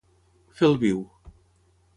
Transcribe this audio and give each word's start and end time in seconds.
Fer 0.61 0.65
el 0.69 0.79
viu. 0.85 1.05